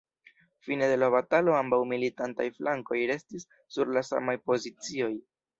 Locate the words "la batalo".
1.01-1.53